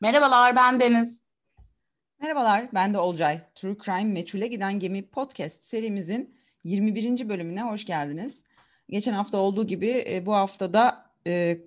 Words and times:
Merhabalar, 0.00 0.56
ben 0.56 0.80
Deniz. 0.80 1.22
Merhabalar, 2.20 2.68
ben 2.74 2.94
de 2.94 2.98
Olcay. 2.98 3.40
True 3.54 3.76
Crime 3.84 4.12
Meçhule 4.12 4.46
Giden 4.46 4.80
Gemi 4.80 5.10
podcast 5.10 5.62
serimizin 5.62 6.38
21. 6.64 7.28
bölümüne 7.28 7.62
hoş 7.62 7.84
geldiniz. 7.84 8.44
Geçen 8.88 9.12
hafta 9.12 9.38
olduğu 9.38 9.66
gibi 9.66 10.04
e, 10.08 10.26
bu 10.26 10.34
haftada 10.34 11.10
e, 11.26 11.58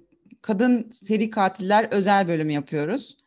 kadın 0.42 0.90
seri 0.92 1.30
katiller 1.30 1.88
özel 1.92 2.28
bölümü 2.28 2.52
yapıyoruz. 2.52 3.18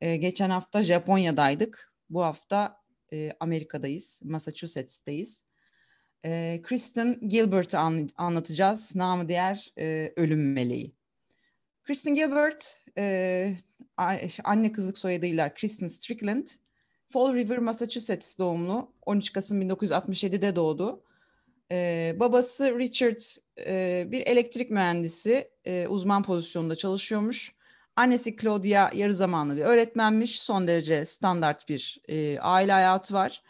E, 0.00 0.16
geçen 0.16 0.50
hafta 0.50 0.82
Japonya'daydık. 0.82 1.92
Bu 2.10 2.22
hafta 2.22 2.82
e, 3.12 3.30
Amerika'dayız, 3.40 4.20
Massachusetts'teyiz. 4.24 5.44
Kristen 6.62 7.28
Gilbert'ı 7.28 7.78
an, 7.78 8.08
anlatacağız. 8.16 8.96
Namı 8.96 9.28
diğer 9.28 9.72
ölüm 10.16 10.52
meleği. 10.52 10.94
Kristen 11.84 12.14
Gilbert, 12.14 12.84
anne 14.44 14.72
kızlık 14.72 14.98
soyadıyla 14.98 15.54
Kristen 15.54 15.88
Strickland, 15.88 16.46
Fall 17.08 17.34
River, 17.34 17.58
Massachusetts 17.58 18.38
doğumlu. 18.38 18.92
13 19.06 19.32
Kasım 19.32 19.62
1967'de 19.62 20.56
doğdu. 20.56 21.02
Ee, 21.72 22.16
babası 22.20 22.78
Richard 22.78 23.20
e, 23.66 24.06
bir 24.12 24.26
elektrik 24.26 24.70
mühendisi, 24.70 25.50
e, 25.64 25.86
uzman 25.86 26.22
pozisyonunda 26.22 26.76
çalışıyormuş. 26.76 27.54
Annesi 27.96 28.36
Claudia 28.36 28.90
yarı 28.94 29.12
zamanlı 29.14 29.56
bir 29.56 29.62
öğretmenmiş. 29.62 30.40
Son 30.40 30.68
derece 30.68 31.04
standart 31.04 31.68
bir 31.68 32.00
e, 32.08 32.38
aile 32.38 32.72
hayatı 32.72 33.14
var. 33.14 33.42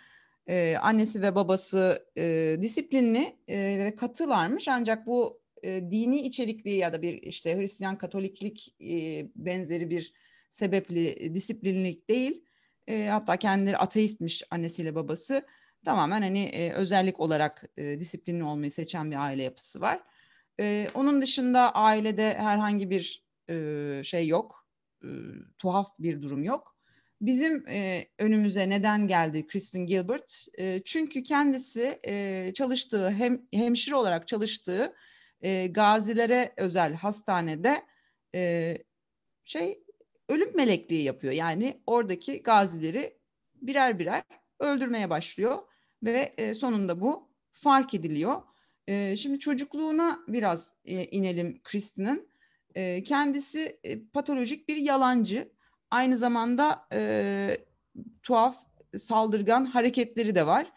E, 0.47 0.77
annesi 0.77 1.23
ve 1.23 1.35
babası 1.35 2.07
e, 2.19 2.57
disiplinli 2.61 3.37
e, 3.49 3.59
ve 3.59 3.95
katılarmış. 3.95 4.69
Ancak 4.69 5.07
bu 5.07 5.41
e, 5.63 5.91
dini 5.91 6.21
içerikli 6.21 6.71
ya 6.71 6.93
da 6.93 7.03
bir 7.03 7.23
işte 7.23 7.57
Hristiyan 7.59 7.99
Katoliklik 7.99 8.75
e, 8.81 9.27
benzeri 9.37 9.91
bir 9.91 10.13
sebepli 10.51 11.35
disiplinlik 11.35 12.09
değil. 12.09 12.45
E, 12.87 13.07
hatta 13.07 13.37
kendileri 13.37 13.77
ateistmiş 13.77 14.43
annesiyle 14.51 14.95
babası. 14.95 15.47
Tamamen 15.85 16.23
hani 16.23 16.43
e, 16.43 16.73
özellik 16.73 17.21
olarak 17.21 17.65
e, 17.77 18.01
disiplinli 18.01 18.45
olmayı 18.45 18.71
seçen 18.71 19.11
bir 19.11 19.17
aile 19.17 19.43
yapısı 19.43 19.81
var. 19.81 20.03
E, 20.61 20.89
onun 20.95 21.23
dışında 21.23 21.75
ailede 21.75 22.35
herhangi 22.39 22.91
bir 22.91 23.25
e, 23.51 24.01
şey 24.05 24.29
yok. 24.29 24.67
E, 25.05 25.09
tuhaf 25.59 25.99
bir 25.99 26.23
durum 26.23 26.45
yok. 26.45 26.77
Bizim 27.21 27.69
e, 27.69 28.07
önümüze 28.19 28.69
neden 28.69 29.09
geldi 29.09 29.47
Kristen 29.47 29.87
Gilbert? 29.87 30.47
E, 30.59 30.83
çünkü 30.85 31.23
kendisi 31.23 32.01
e, 32.07 32.51
çalıştığı 32.55 33.11
hem 33.11 33.43
hemşire 33.53 33.95
olarak 33.95 34.29
çalıştığı 34.29 34.95
e, 35.41 35.67
gazilere 35.67 36.55
özel 36.57 36.95
hastanede 36.95 37.83
e, 38.35 38.77
şey 39.45 39.85
ölüm 40.31 40.57
melekliği 40.57 41.03
yapıyor. 41.03 41.33
Yani 41.33 41.81
oradaki 41.87 42.43
gazileri 42.43 43.19
birer 43.55 43.99
birer 43.99 44.23
öldürmeye 44.61 45.11
başlıyor 45.11 45.59
ve 46.03 46.35
e, 46.39 46.55
sonunda 46.55 47.01
bu 47.01 47.29
fark 47.53 47.95
ediliyor. 47.95 48.43
E, 48.87 49.17
şimdi 49.17 49.39
çocukluğuna 49.39 50.21
biraz 50.29 50.75
e, 50.85 51.05
inelim 51.05 51.61
Kristin'in. 51.63 52.31
Kendisi 53.05 53.81
patolojik 54.13 54.69
bir 54.69 54.77
yalancı. 54.77 55.53
Aynı 55.91 56.17
zamanda 56.17 56.89
tuhaf 58.23 58.57
saldırgan 58.97 59.65
hareketleri 59.65 60.35
de 60.35 60.47
var. 60.47 60.73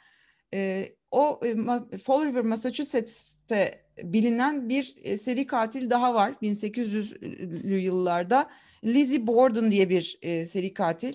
O 1.14 1.40
e, 1.46 1.98
Fall 1.98 2.26
River, 2.26 2.44
Massachusetts'te 2.44 3.86
bilinen 4.04 4.70
bir 4.70 4.96
e, 5.02 5.18
seri 5.18 5.48
katil 5.48 5.90
daha 5.90 6.14
var 6.14 6.32
1800'lü 6.42 7.76
yıllarda. 7.76 8.50
Lizzie 8.84 9.28
Borden 9.28 9.72
diye 9.72 9.90
bir 9.90 10.20
e, 10.22 10.46
seri 10.46 10.74
katil. 10.74 11.14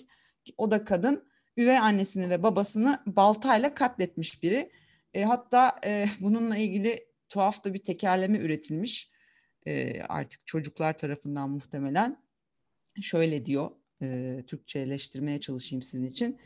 O 0.58 0.70
da 0.70 0.84
kadın. 0.84 1.28
Üvey 1.56 1.78
annesini 1.78 2.30
ve 2.30 2.42
babasını 2.42 3.02
baltayla 3.06 3.74
katletmiş 3.74 4.42
biri. 4.42 4.70
Hatta 5.24 5.80
bununla 6.20 6.56
ilgili 6.56 7.06
tuhaf 7.28 7.64
da 7.64 7.74
bir 7.74 7.78
tekerleme 7.78 8.38
üretilmiş. 8.38 9.10
Artık 10.08 10.46
çocuklar 10.46 10.98
tarafından 10.98 11.50
muhtemelen. 11.50 12.22
Şöyle 13.00 13.46
diyor, 13.46 13.70
e, 14.02 14.38
Türkçeleştirmeye 14.46 15.40
çalışayım 15.40 15.82
sizin 15.82 16.04
için. 16.04 16.38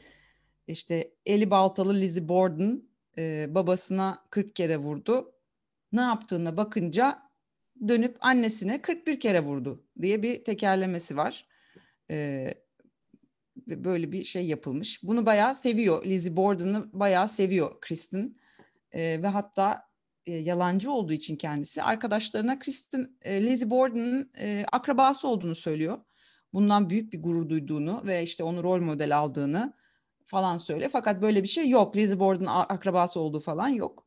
İşte 0.66 1.14
eli 1.26 1.50
baltalı 1.50 1.94
Lizzie 1.94 2.28
Borden 2.28 2.91
e, 3.18 3.46
babasına 3.54 4.24
40 4.30 4.56
kere 4.56 4.76
vurdu. 4.76 5.32
Ne 5.92 6.00
yaptığına 6.00 6.56
bakınca 6.56 7.22
dönüp 7.88 8.16
annesine 8.20 8.82
41 8.82 9.20
kere 9.20 9.40
vurdu 9.44 9.84
diye 10.02 10.22
bir 10.22 10.44
tekerlemesi 10.44 11.16
var. 11.16 11.44
Ee, 12.10 12.54
böyle 13.66 14.12
bir 14.12 14.24
şey 14.24 14.46
yapılmış. 14.46 15.02
Bunu 15.02 15.26
bayağı 15.26 15.54
seviyor. 15.54 16.04
Lizzie 16.04 16.36
Borden'ı 16.36 16.90
bayağı 16.92 17.28
seviyor 17.28 17.80
Kristen. 17.80 18.36
Ee, 18.92 19.22
ve 19.22 19.28
hatta 19.28 19.88
e, 20.26 20.32
yalancı 20.32 20.92
olduğu 20.92 21.12
için 21.12 21.36
kendisi 21.36 21.82
arkadaşlarına 21.82 22.58
Kristen, 22.58 23.16
e, 23.22 23.42
Lizzie 23.42 23.70
Borden'ın 23.70 24.30
e, 24.38 24.64
akrabası 24.72 25.28
olduğunu 25.28 25.54
söylüyor. 25.54 25.98
Bundan 26.52 26.90
büyük 26.90 27.12
bir 27.12 27.22
gurur 27.22 27.48
duyduğunu 27.48 28.02
ve 28.06 28.22
işte 28.22 28.44
onu 28.44 28.62
rol 28.62 28.80
model 28.80 29.18
aldığını 29.18 29.72
falan 30.26 30.56
söyle. 30.56 30.88
Fakat 30.88 31.22
böyle 31.22 31.42
bir 31.42 31.48
şey 31.48 31.68
yok. 31.68 31.96
Lizzie 31.96 32.18
Borden'ın 32.18 32.46
akrabası 32.46 33.20
olduğu 33.20 33.40
falan 33.40 33.68
yok. 33.68 34.06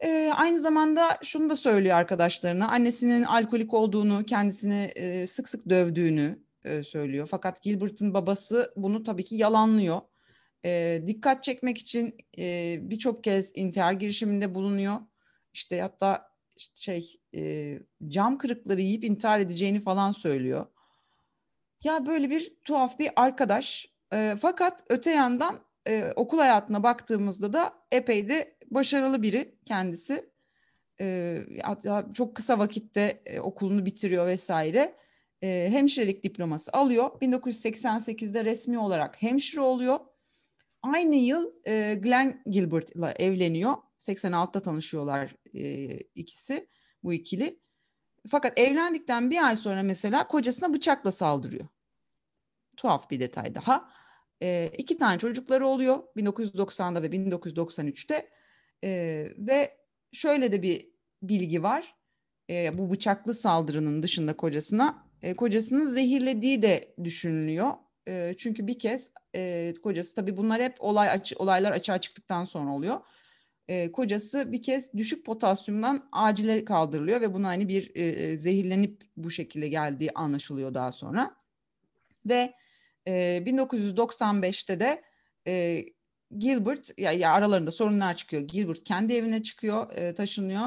E, 0.00 0.32
aynı 0.36 0.58
zamanda 0.58 1.18
şunu 1.22 1.50
da 1.50 1.56
söylüyor 1.56 1.96
arkadaşlarına. 1.96 2.68
Annesinin 2.68 3.22
alkolik 3.22 3.74
olduğunu, 3.74 4.24
kendisini 4.24 4.92
e, 4.96 5.26
sık 5.26 5.48
sık 5.48 5.68
dövdüğünü 5.70 6.42
e, 6.64 6.82
söylüyor. 6.82 7.28
Fakat 7.30 7.62
Gilbert'ın 7.62 8.14
babası 8.14 8.72
bunu 8.76 9.02
tabii 9.02 9.24
ki 9.24 9.34
yalanlıyor. 9.36 10.00
E, 10.64 11.02
dikkat 11.06 11.42
çekmek 11.42 11.78
için 11.78 12.16
e, 12.38 12.78
birçok 12.82 13.24
kez 13.24 13.52
intihar 13.54 13.92
girişiminde 13.92 14.54
bulunuyor. 14.54 14.96
İşte 15.52 15.80
hatta 15.80 16.28
şey 16.74 17.12
e, 17.34 17.78
cam 18.08 18.38
kırıkları 18.38 18.80
yiyip 18.80 19.04
intihar 19.04 19.40
edeceğini 19.40 19.80
falan 19.80 20.12
söylüyor. 20.12 20.66
Ya 21.84 22.06
böyle 22.06 22.30
bir 22.30 22.56
tuhaf 22.64 22.98
bir 22.98 23.10
arkadaş. 23.16 23.95
E, 24.12 24.34
fakat 24.40 24.82
öte 24.88 25.10
yandan 25.10 25.58
e, 25.88 26.12
okul 26.16 26.38
hayatına 26.38 26.82
baktığımızda 26.82 27.52
da 27.52 27.74
epey 27.92 28.28
de 28.28 28.56
başarılı 28.70 29.22
biri 29.22 29.58
kendisi. 29.64 30.30
E, 31.00 31.38
çok 32.14 32.36
kısa 32.36 32.58
vakitte 32.58 33.22
e, 33.26 33.40
okulunu 33.40 33.86
bitiriyor 33.86 34.26
vesaire. 34.26 34.96
E, 35.42 35.68
hemşirelik 35.70 36.24
diploması 36.24 36.72
alıyor. 36.72 37.10
1988'de 37.22 38.44
resmi 38.44 38.78
olarak 38.78 39.22
hemşire 39.22 39.60
oluyor. 39.60 39.98
Aynı 40.82 41.14
yıl 41.14 41.52
e, 41.66 41.94
Glenn 41.94 42.42
Gilbert 42.46 42.96
ile 42.96 43.14
evleniyor. 43.18 43.74
86'da 43.98 44.62
tanışıyorlar 44.62 45.34
e, 45.54 45.86
ikisi, 45.98 46.66
bu 47.02 47.12
ikili. 47.12 47.60
Fakat 48.28 48.58
evlendikten 48.58 49.30
bir 49.30 49.46
ay 49.46 49.56
sonra 49.56 49.82
mesela 49.82 50.28
kocasına 50.28 50.74
bıçakla 50.74 51.12
saldırıyor. 51.12 51.66
Tuhaf 52.76 53.10
bir 53.10 53.20
detay 53.20 53.54
daha. 53.54 53.88
E, 54.42 54.70
iki 54.78 54.96
tane 54.96 55.18
çocukları 55.18 55.66
oluyor 55.66 55.98
1990'da 56.16 57.02
ve 57.02 57.06
1993'te. 57.06 58.28
E, 58.84 58.90
ve 59.38 59.76
şöyle 60.12 60.52
de 60.52 60.62
bir 60.62 60.90
bilgi 61.22 61.62
var. 61.62 61.94
E, 62.50 62.78
bu 62.78 62.90
bıçaklı 62.90 63.34
saldırının 63.34 64.02
dışında 64.02 64.36
kocasına 64.36 65.06
e, 65.22 65.34
kocasının 65.34 65.86
zehirlediği 65.86 66.62
de 66.62 66.94
düşünülüyor. 67.04 67.70
E, 68.08 68.34
çünkü 68.38 68.66
bir 68.66 68.78
kez 68.78 69.12
e, 69.34 69.72
kocası 69.82 70.14
tabii 70.14 70.36
bunlar 70.36 70.62
hep 70.62 70.76
olay 70.78 71.10
aç, 71.10 71.32
olaylar 71.36 71.72
açığa 71.72 72.00
çıktıktan 72.00 72.44
sonra 72.44 72.70
oluyor. 72.70 73.00
E, 73.68 73.92
kocası 73.92 74.52
bir 74.52 74.62
kez 74.62 74.94
düşük 74.94 75.26
potasyumdan 75.26 76.08
acile 76.12 76.64
kaldırılıyor 76.64 77.20
ve 77.20 77.34
buna 77.34 77.48
hani 77.48 77.68
bir 77.68 77.96
e, 77.96 78.36
zehirlenip 78.36 79.02
bu 79.16 79.30
şekilde 79.30 79.68
geldiği 79.68 80.10
anlaşılıyor 80.10 80.74
daha 80.74 80.92
sonra. 80.92 81.36
Ve 82.26 82.54
e, 83.08 83.42
1995'te 83.46 84.80
de 84.80 85.02
e, 85.46 85.84
Gilbert 86.38 86.98
ya, 86.98 87.12
ya 87.12 87.32
aralarında 87.32 87.70
sorunlar 87.70 88.16
çıkıyor. 88.16 88.42
Gilbert 88.42 88.84
kendi 88.84 89.12
evine 89.12 89.42
çıkıyor, 89.42 89.92
e, 89.92 90.14
taşınıyor 90.14 90.66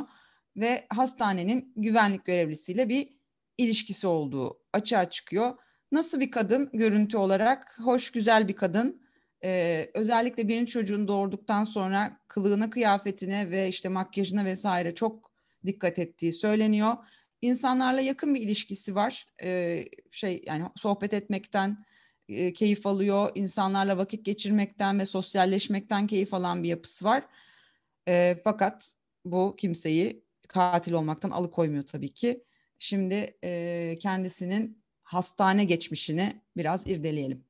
ve 0.57 0.85
hastanenin 0.89 1.73
güvenlik 1.75 2.25
görevlisiyle 2.25 2.89
bir 2.89 3.09
ilişkisi 3.57 4.07
olduğu 4.07 4.59
açığa 4.73 5.09
çıkıyor. 5.09 5.55
Nasıl 5.91 6.19
bir 6.19 6.31
kadın 6.31 6.69
görüntü 6.73 7.17
olarak? 7.17 7.79
Hoş, 7.83 8.11
güzel 8.11 8.47
bir 8.47 8.55
kadın. 8.55 9.01
Ee, 9.43 9.89
özellikle 9.93 10.47
birinci 10.47 10.71
çocuğunu 10.71 11.07
doğurduktan 11.07 11.63
sonra 11.63 12.19
kılığına, 12.27 12.69
kıyafetine 12.69 13.51
ve 13.51 13.67
işte 13.67 13.89
makyajına 13.89 14.45
vesaire 14.45 14.95
çok 14.95 15.31
dikkat 15.65 15.99
ettiği 15.99 16.33
söyleniyor. 16.33 16.97
İnsanlarla 17.41 18.01
yakın 18.01 18.35
bir 18.35 18.41
ilişkisi 18.41 18.95
var. 18.95 19.25
Ee, 19.43 19.85
şey 20.11 20.43
yani 20.47 20.63
sohbet 20.75 21.13
etmekten, 21.13 21.85
e, 22.29 22.53
keyif 22.53 22.87
alıyor. 22.87 23.31
İnsanlarla 23.35 23.97
vakit 23.97 24.25
geçirmekten 24.25 24.99
ve 24.99 25.05
sosyalleşmekten 25.05 26.07
keyif 26.07 26.33
alan 26.33 26.63
bir 26.63 26.69
yapısı 26.69 27.05
var. 27.05 27.23
E, 28.07 28.37
fakat 28.43 28.95
bu 29.25 29.55
kimseyi 29.57 30.23
katil 30.47 30.93
olmaktan 30.93 31.29
alıkoymuyor 31.29 31.83
tabii 31.83 32.13
ki. 32.13 32.43
Şimdi 32.79 33.37
e, 33.43 33.97
kendisinin 34.01 34.83
hastane 35.03 35.63
geçmişini 35.63 36.41
biraz 36.57 36.87
irdeleyelim. 36.87 37.43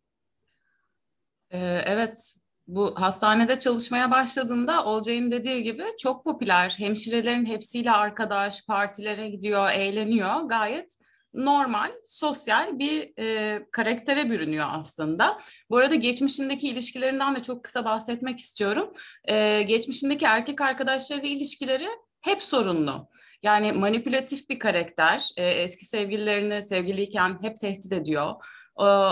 Ee, 1.51 1.81
evet, 1.85 2.35
bu 2.67 3.01
hastanede 3.01 3.59
çalışmaya 3.59 4.11
başladığında 4.11 4.85
Olcay'ın 4.85 5.31
dediği 5.31 5.63
gibi 5.63 5.83
çok 5.99 6.23
popüler. 6.23 6.75
Hemşirelerin 6.77 7.45
hepsiyle 7.45 7.91
arkadaş, 7.91 8.65
partilere 8.65 9.29
gidiyor, 9.29 9.69
eğleniyor. 9.71 10.41
Gayet 10.41 10.97
normal, 11.33 11.91
sosyal 12.05 12.79
bir 12.79 13.13
e, 13.19 13.59
karaktere 13.71 14.29
bürünüyor 14.29 14.67
aslında. 14.71 15.39
Bu 15.69 15.77
arada 15.77 15.95
geçmişindeki 15.95 16.67
ilişkilerinden 16.67 17.35
de 17.35 17.41
çok 17.41 17.63
kısa 17.63 17.85
bahsetmek 17.85 18.39
istiyorum. 18.39 18.91
E, 19.25 19.61
geçmişindeki 19.61 20.25
erkek 20.25 20.61
arkadaşlarıyla 20.61 21.29
ilişkileri 21.29 21.87
hep 22.21 22.43
sorunlu. 22.43 23.07
Yani 23.43 23.71
manipülatif 23.71 24.49
bir 24.49 24.59
karakter. 24.59 25.29
E, 25.37 25.47
eski 25.49 25.85
sevgililerini 25.85 26.63
sevgiliyken 26.63 27.37
hep 27.41 27.59
tehdit 27.59 27.93
ediyor. 27.93 28.35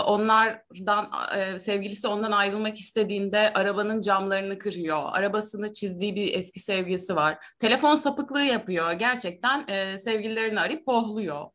Onlardan 0.06 1.10
e, 1.36 1.58
sevgilisi 1.58 2.08
ondan 2.08 2.32
ayrılmak 2.32 2.78
istediğinde 2.78 3.52
arabanın 3.52 4.00
camlarını 4.00 4.58
kırıyor. 4.58 5.02
Arabasını 5.12 5.72
çizdiği 5.72 6.16
bir 6.16 6.34
eski 6.34 6.60
sevgilisi 6.60 7.16
var. 7.16 7.38
Telefon 7.58 7.96
sapıklığı 7.96 8.44
yapıyor. 8.44 8.92
Gerçekten 8.92 9.68
e, 9.68 9.98
sevgililerini 9.98 10.60
arayıp 10.60 10.86
pohluyor. 10.86 11.46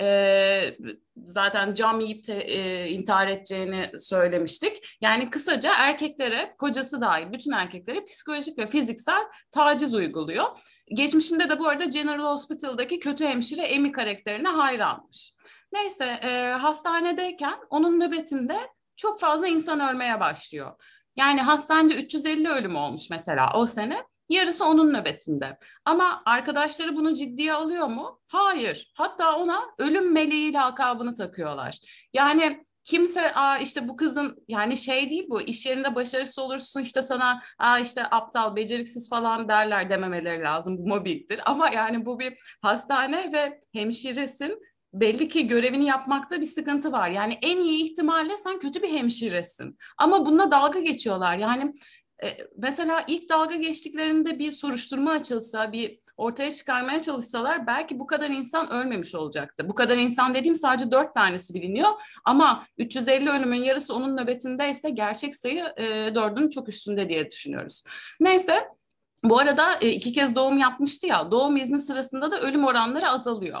E, 0.00 0.76
zaten 1.16 1.74
cam 1.74 2.00
yiyip 2.00 2.26
de, 2.26 2.40
e, 2.40 2.88
intihar 2.88 3.26
edeceğini 3.26 3.90
söylemiştik. 3.98 4.96
Yani 5.00 5.30
kısaca 5.30 5.72
erkeklere, 5.78 6.54
kocası 6.58 7.00
dahil 7.00 7.32
bütün 7.32 7.52
erkeklere 7.52 8.04
psikolojik 8.04 8.58
ve 8.58 8.66
fiziksel 8.66 9.22
taciz 9.50 9.94
uyguluyor. 9.94 10.44
Geçmişinde 10.94 11.50
de 11.50 11.58
bu 11.58 11.68
arada 11.68 11.84
General 11.84 12.32
Hospital'daki 12.32 13.00
kötü 13.00 13.24
hemşire 13.24 13.76
Amy 13.76 13.92
karakterine 13.92 14.48
hayranmış. 14.48 15.32
Neyse 15.72 16.04
e, 16.04 16.52
hastanedeyken 16.60 17.58
onun 17.70 18.00
nöbetinde 18.00 18.56
çok 18.96 19.20
fazla 19.20 19.48
insan 19.48 19.80
ölmeye 19.80 20.20
başlıyor. 20.20 20.72
Yani 21.16 21.40
hastanede 21.40 21.94
350 21.94 22.48
ölüm 22.48 22.76
olmuş 22.76 23.10
mesela 23.10 23.52
o 23.54 23.66
sene. 23.66 24.04
Yarısı 24.32 24.64
onun 24.64 24.92
nöbetinde. 24.92 25.58
Ama 25.84 26.22
arkadaşları 26.26 26.96
bunu 26.96 27.14
ciddiye 27.14 27.52
alıyor 27.52 27.86
mu? 27.86 28.20
Hayır. 28.26 28.92
Hatta 28.96 29.36
ona 29.36 29.62
ölüm 29.78 30.12
meleği 30.12 30.52
lakabını 30.52 31.14
takıyorlar. 31.14 31.78
Yani 32.12 32.64
kimse 32.84 33.34
Aa 33.34 33.58
işte 33.58 33.88
bu 33.88 33.96
kızın 33.96 34.44
yani 34.48 34.76
şey 34.76 35.10
değil 35.10 35.26
bu 35.30 35.40
iş 35.42 35.66
yerinde 35.66 35.94
başarısız 35.94 36.38
olursun 36.38 36.80
işte 36.80 37.02
sana 37.02 37.42
Aa 37.58 37.78
işte 37.78 38.02
aptal 38.10 38.56
beceriksiz 38.56 39.08
falan 39.10 39.48
derler 39.48 39.90
dememeleri 39.90 40.42
lazım 40.42 40.78
bu 40.78 40.88
mobbingdir 40.88 41.40
ama 41.50 41.68
yani 41.68 42.06
bu 42.06 42.18
bir 42.18 42.56
hastane 42.62 43.32
ve 43.32 43.60
hemşiresin 43.72 44.58
belli 44.92 45.28
ki 45.28 45.46
görevini 45.46 45.84
yapmakta 45.84 46.40
bir 46.40 46.46
sıkıntı 46.46 46.92
var. 46.92 47.10
Yani 47.10 47.38
en 47.42 47.60
iyi 47.60 47.84
ihtimalle 47.84 48.36
sen 48.36 48.58
kötü 48.58 48.82
bir 48.82 48.88
hemşiresin. 48.88 49.78
Ama 49.98 50.26
bununla 50.26 50.50
dalga 50.50 50.78
geçiyorlar. 50.78 51.36
Yani 51.36 51.72
mesela 52.56 53.04
ilk 53.08 53.28
dalga 53.28 53.56
geçtiklerinde 53.56 54.38
bir 54.38 54.52
soruşturma 54.52 55.10
açılsa, 55.10 55.72
bir 55.72 55.98
ortaya 56.16 56.50
çıkarmaya 56.50 57.02
çalışsalar 57.02 57.66
belki 57.66 57.98
bu 57.98 58.06
kadar 58.06 58.30
insan 58.30 58.72
ölmemiş 58.72 59.14
olacaktı. 59.14 59.68
Bu 59.68 59.74
kadar 59.74 59.98
insan 59.98 60.34
dediğim 60.34 60.56
sadece 60.56 60.90
dört 60.90 61.14
tanesi 61.14 61.54
biliniyor 61.54 61.88
ama 62.24 62.66
350 62.78 63.30
ölümün 63.30 63.62
yarısı 63.62 63.94
onun 63.94 64.16
nöbetindeyse 64.16 64.90
gerçek 64.90 65.36
sayı 65.36 65.64
e, 65.76 66.14
dördün 66.14 66.48
çok 66.48 66.68
üstünde 66.68 67.08
diye 67.08 67.30
düşünüyoruz. 67.30 67.84
Neyse 68.20 68.68
bu 69.24 69.38
arada 69.38 69.78
e, 69.80 69.88
iki 69.88 70.12
kez 70.12 70.34
doğum 70.34 70.58
yapmıştı 70.58 71.06
ya 71.06 71.30
doğum 71.30 71.56
izni 71.56 71.80
sırasında 71.80 72.30
da 72.30 72.40
ölüm 72.40 72.64
oranları 72.64 73.08
azalıyor. 73.08 73.60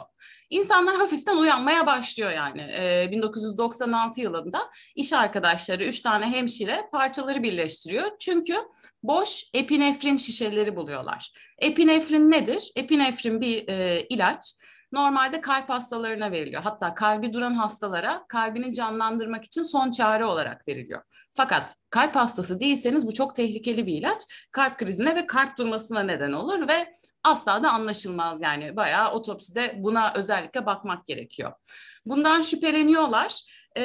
İnsanlar 0.50 0.96
hafiften 0.96 1.36
uyanmaya 1.36 1.86
başlıyor 1.86 2.30
yani. 2.30 2.60
E, 2.60 3.08
1996 3.10 4.20
yılında 4.20 4.70
iş 4.96 5.12
arkadaşları 5.12 5.84
üç 5.84 6.00
tane 6.00 6.26
hemşire 6.26 6.88
parçaları 6.92 7.42
birleştiriyor. 7.42 8.10
Çünkü 8.20 8.56
boş 9.02 9.44
epinefrin 9.54 10.16
şişeleri 10.16 10.76
buluyorlar. 10.76 11.32
Epinefrin 11.58 12.30
nedir? 12.30 12.72
Epinefrin 12.76 13.40
bir 13.40 13.68
e, 13.68 14.06
ilaç 14.10 14.54
normalde 14.92 15.40
kalp 15.40 15.68
hastalarına 15.68 16.32
veriliyor. 16.32 16.62
Hatta 16.62 16.94
kalbi 16.94 17.32
duran 17.32 17.54
hastalara 17.54 18.24
kalbini 18.28 18.72
canlandırmak 18.72 19.44
için 19.44 19.62
son 19.62 19.90
çare 19.90 20.24
olarak 20.24 20.68
veriliyor. 20.68 21.02
Fakat 21.34 21.76
kalp 21.90 22.16
hastası 22.16 22.60
değilseniz 22.60 23.06
bu 23.06 23.14
çok 23.14 23.36
tehlikeli 23.36 23.86
bir 23.86 23.92
ilaç. 23.92 24.48
Kalp 24.52 24.78
krizine 24.78 25.16
ve 25.16 25.26
kalp 25.26 25.58
durmasına 25.58 26.02
neden 26.02 26.32
olur 26.32 26.68
ve 26.68 26.92
asla 27.24 27.62
da 27.62 27.72
anlaşılmaz 27.72 28.42
yani 28.42 28.76
bayağı 28.76 29.12
otopside 29.12 29.74
buna 29.78 30.12
özellikle 30.14 30.66
bakmak 30.66 31.06
gerekiyor. 31.06 31.52
Bundan 32.06 32.40
şüpheleniyorlar 32.40 33.40
e, 33.76 33.82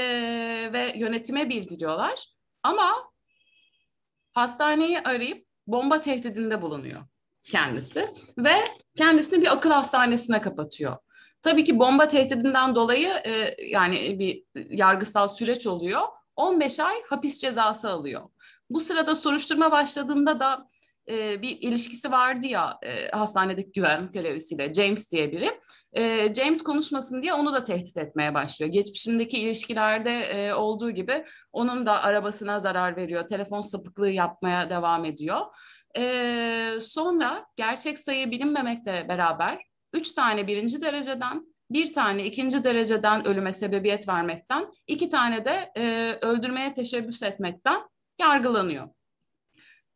ve 0.74 0.94
yönetime 0.96 1.50
bildiriyorlar 1.50 2.26
ama 2.64 2.92
hastaneyi 4.34 5.00
arayıp 5.00 5.48
bomba 5.68 6.02
tehdidinde 6.02 6.62
bulunuyor 6.62 7.02
kendisi 7.52 8.14
ve 8.38 8.54
kendisini 8.98 9.42
bir 9.42 9.52
akıl 9.52 9.70
hastanesine 9.70 10.42
kapatıyor. 10.42 10.98
Tabii 11.42 11.64
ki 11.64 11.80
bomba 11.80 12.08
tehdidinden 12.08 12.76
dolayı 12.76 13.10
e, 13.10 13.56
yani 13.68 14.20
bir 14.20 14.44
yargısal 14.70 15.28
süreç 15.28 15.68
oluyor. 15.68 16.02
15 16.36 16.80
ay 16.80 16.96
hapis 17.10 17.40
cezası 17.40 17.90
alıyor. 17.90 18.22
Bu 18.70 18.80
sırada 18.80 19.16
soruşturma 19.16 19.72
başladığında 19.72 20.40
da 20.40 20.68
e, 21.10 21.42
bir 21.42 21.58
ilişkisi 21.62 22.12
vardı 22.12 22.48
ya 22.48 22.78
e, 22.84 23.08
hastanedeki 23.12 23.72
güvenlik 23.72 24.14
görevlisiyle 24.14 24.74
James 24.74 25.12
diye 25.12 25.32
biri. 25.32 25.60
E, 25.94 26.34
James 26.34 26.62
konuşmasın 26.62 27.22
diye 27.22 27.34
onu 27.34 27.54
da 27.54 27.64
tehdit 27.64 27.98
etmeye 27.98 28.34
başlıyor. 28.34 28.72
Geçmişindeki 28.72 29.40
ilişkilerde 29.40 30.20
e, 30.20 30.54
olduğu 30.54 30.92
gibi 30.92 31.26
onun 31.54 31.86
da 31.86 32.04
arabasına 32.04 32.60
zarar 32.60 32.96
veriyor. 32.96 33.28
Telefon 33.28 33.62
sapıklığı 33.62 34.10
yapmaya 34.10 34.70
devam 34.70 35.06
ediyor. 35.06 35.42
E, 35.98 36.78
sonra 36.82 37.46
gerçek 37.56 38.00
sayı 38.00 38.32
bilinmemekle 38.32 39.06
beraber 39.10 39.62
üç 39.94 40.12
tane 40.12 40.48
birinci 40.48 40.82
dereceden 40.82 41.58
bir 41.72 41.94
tane 41.94 42.26
ikinci 42.26 42.64
dereceden 42.64 43.28
ölüme 43.28 43.54
sebebiyet 43.54 44.08
vermekten, 44.08 44.68
iki 44.88 45.10
tane 45.10 45.46
de 45.46 45.72
e, 45.78 46.14
öldürmeye 46.22 46.74
teşebbüs 46.74 47.24
etmekten 47.24 47.82
yargılanıyor. 48.20 48.90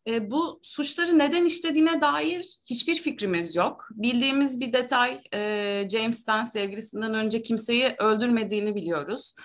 E, 0.07 0.31
bu 0.31 0.59
suçları 0.63 1.19
neden 1.19 1.45
işlediğine 1.45 2.01
dair 2.01 2.59
hiçbir 2.69 2.95
fikrimiz 2.95 3.55
yok. 3.55 3.87
Bildiğimiz 3.91 4.59
bir 4.59 4.73
detay 4.73 5.19
e, 5.33 5.89
James'ten 5.91 6.45
sevgilisinden 6.45 7.13
önce 7.13 7.43
kimseyi 7.43 7.95
öldürmediğini 7.99 8.75
biliyoruz. 8.75 9.35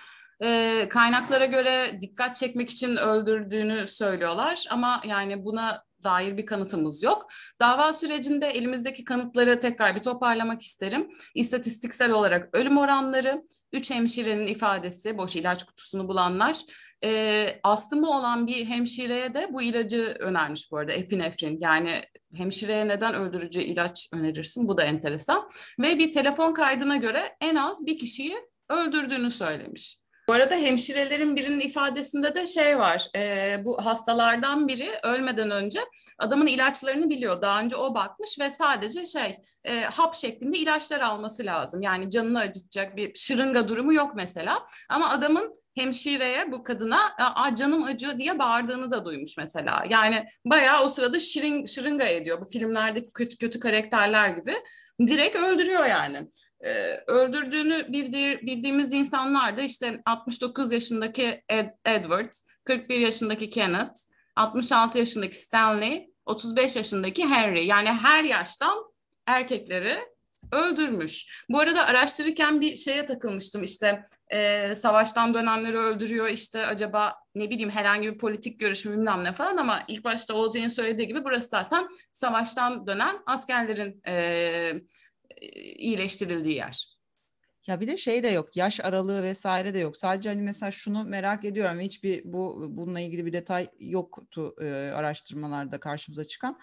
E, 0.43 0.85
kaynaklara 0.89 1.45
göre 1.45 1.99
dikkat 2.01 2.35
çekmek 2.35 2.69
için 2.69 2.95
öldürdüğünü 2.95 3.87
söylüyorlar 3.87 4.65
ama 4.69 5.01
yani 5.05 5.45
buna 5.45 5.86
dair 6.03 6.37
bir 6.37 6.45
kanıtımız 6.45 7.03
yok. 7.03 7.27
Dava 7.61 7.93
sürecinde 7.93 8.47
elimizdeki 8.47 9.03
kanıtları 9.03 9.59
tekrar 9.59 9.95
bir 9.95 10.01
toparlamak 10.01 10.61
isterim. 10.61 11.11
İstatistiksel 11.35 12.11
olarak 12.11 12.57
ölüm 12.57 12.77
oranları, 12.77 13.43
üç 13.73 13.91
hemşirenin 13.91 14.47
ifadesi, 14.47 15.17
boş 15.17 15.35
ilaç 15.35 15.63
kutusunu 15.63 16.07
bulanlar, 16.07 16.61
e, 17.03 17.59
astımı 17.63 18.09
olan 18.09 18.47
bir 18.47 18.65
hemşireye 18.65 19.33
de 19.33 19.47
bu 19.53 19.61
ilacı 19.61 20.15
önermiş 20.19 20.71
bu 20.71 20.77
arada 20.77 20.91
epinefrin. 20.91 21.57
Yani 21.61 22.01
hemşireye 22.35 22.87
neden 22.87 23.15
öldürücü 23.15 23.61
ilaç 23.61 24.09
önerirsin? 24.13 24.67
Bu 24.67 24.77
da 24.77 24.83
enteresan. 24.83 25.49
Ve 25.79 25.99
bir 25.99 26.11
telefon 26.11 26.53
kaydına 26.53 26.95
göre 26.95 27.35
en 27.41 27.55
az 27.55 27.85
bir 27.85 27.97
kişiyi 27.97 28.37
öldürdüğünü 28.69 29.31
söylemiş. 29.31 29.99
Bu 30.29 30.33
arada 30.33 30.55
hemşirelerin 30.55 31.35
birinin 31.35 31.59
ifadesinde 31.59 32.35
de 32.35 32.45
şey 32.45 32.79
var. 32.79 33.07
E, 33.15 33.55
bu 33.65 33.85
hastalardan 33.85 34.67
biri 34.67 34.91
ölmeden 35.03 35.51
önce 35.51 35.79
adamın 36.17 36.47
ilaçlarını 36.47 37.09
biliyor. 37.09 37.41
Daha 37.41 37.59
önce 37.59 37.75
o 37.75 37.95
bakmış 37.95 38.39
ve 38.39 38.49
sadece 38.49 39.05
şey 39.05 39.37
e, 39.63 39.81
hap 39.81 40.15
şeklinde 40.15 40.57
ilaçlar 40.57 41.01
alması 41.01 41.45
lazım. 41.45 41.81
Yani 41.81 42.09
canını 42.09 42.39
acıtacak 42.39 42.95
bir 42.95 43.15
şırınga 43.15 43.67
durumu 43.67 43.93
yok 43.93 44.15
mesela. 44.15 44.67
Ama 44.89 45.09
adamın 45.09 45.53
hemşireye 45.75 46.51
bu 46.51 46.63
kadına 46.63 46.99
Aa, 47.17 47.55
canım 47.55 47.83
acıyor 47.83 48.17
diye 48.17 48.39
bağırdığını 48.39 48.91
da 48.91 49.05
duymuş 49.05 49.37
mesela. 49.37 49.83
Yani 49.89 50.25
bayağı 50.45 50.83
o 50.83 50.89
sırada 50.89 51.19
şirin, 51.19 51.65
şırınga 51.65 52.05
ediyor. 52.05 52.41
Bu 52.41 52.45
filmlerdeki 52.45 53.13
kötü, 53.13 53.37
kötü 53.37 53.59
karakterler 53.59 54.29
gibi. 54.29 54.53
Direkt 55.07 55.35
öldürüyor 55.35 55.85
yani 55.85 56.27
e, 56.61 56.97
öldürdüğünü 57.07 57.93
bildiğimiz 58.41 58.93
insanlar 58.93 59.57
da 59.57 59.61
işte 59.61 60.01
69 60.05 60.71
yaşındaki 60.71 61.43
Ed, 61.49 61.71
Edward, 61.85 62.33
41 62.63 62.99
yaşındaki 62.99 63.49
Kenneth, 63.49 64.01
66 64.35 64.99
yaşındaki 64.99 65.37
Stanley, 65.37 66.09
35 66.25 66.75
yaşındaki 66.75 67.25
Henry. 67.25 67.65
Yani 67.65 67.89
her 67.89 68.23
yaştan 68.23 68.77
erkekleri 69.25 69.97
öldürmüş. 70.51 71.43
Bu 71.49 71.59
arada 71.59 71.85
araştırırken 71.85 72.61
bir 72.61 72.75
şeye 72.75 73.05
takılmıştım 73.05 73.63
işte 73.63 74.03
e, 74.29 74.75
savaştan 74.75 75.33
dönenleri 75.33 75.77
öldürüyor 75.77 76.27
işte 76.27 76.65
acaba 76.65 77.15
ne 77.35 77.49
bileyim 77.49 77.69
herhangi 77.69 78.13
bir 78.13 78.17
politik 78.17 78.59
görüşü 78.59 78.91
bilmem 78.91 79.23
ne 79.23 79.33
falan 79.33 79.57
ama 79.57 79.83
ilk 79.87 80.03
başta 80.03 80.33
Olcay'ın 80.33 80.67
söylediği 80.67 81.07
gibi 81.07 81.25
burası 81.25 81.47
zaten 81.47 81.87
savaştan 82.13 82.87
dönen 82.87 83.15
askerlerin 83.25 84.01
e, 84.07 84.73
iyileştirildiği 85.77 86.55
yer. 86.55 86.97
Ya 87.67 87.79
bir 87.79 87.87
de 87.87 87.97
şey 87.97 88.23
de 88.23 88.27
yok, 88.27 88.57
yaş 88.57 88.79
aralığı 88.79 89.23
vesaire 89.23 89.73
de 89.73 89.79
yok. 89.79 89.97
Sadece 89.97 90.29
hani 90.29 90.41
mesela 90.41 90.71
şunu 90.71 91.03
merak 91.03 91.45
ediyorum. 91.45 91.79
Hiçbir 91.79 92.21
bu 92.25 92.67
bununla 92.69 92.99
ilgili 92.99 93.25
bir 93.25 93.33
detay 93.33 93.67
yoktu 93.79 94.55
e, 94.61 94.65
araştırmalarda 94.95 95.79
karşımıza 95.79 96.25
çıkan. 96.25 96.59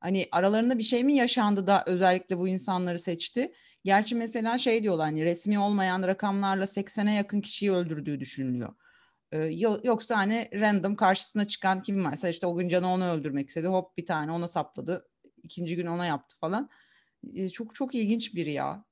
Hani 0.00 0.28
aralarında 0.32 0.78
bir 0.78 0.82
şey 0.82 1.04
mi 1.04 1.14
yaşandı 1.14 1.66
da 1.66 1.84
özellikle 1.86 2.38
bu 2.38 2.48
insanları 2.48 2.98
seçti? 2.98 3.52
Gerçi 3.84 4.14
mesela 4.14 4.58
şey 4.58 4.82
diyorlar 4.82 5.06
hani 5.06 5.24
resmi 5.24 5.58
olmayan 5.58 6.02
rakamlarla 6.02 6.66
80'e 6.66 7.12
yakın 7.12 7.40
kişiyi 7.40 7.72
öldürdüğü 7.72 8.20
düşünülüyor. 8.20 8.74
Ee, 9.32 9.38
yoksa 9.84 10.16
hani 10.16 10.48
random 10.54 10.96
karşısına 10.96 11.48
çıkan 11.48 11.82
kim 11.82 12.04
varsa 12.04 12.28
işte 12.28 12.46
o 12.46 12.56
gün 12.56 12.68
Can'ı 12.68 12.88
onu 12.88 13.10
öldürmek 13.10 13.48
istedi. 13.48 13.66
Hop 13.66 13.96
bir 13.96 14.06
tane 14.06 14.32
ona 14.32 14.46
sapladı. 14.46 15.08
İkinci 15.42 15.76
gün 15.76 15.86
ona 15.86 16.06
yaptı 16.06 16.36
falan. 16.40 16.70
Ee, 17.34 17.48
çok 17.48 17.74
çok 17.74 17.94
ilginç 17.94 18.34
biri 18.34 18.52
ya. 18.52 18.84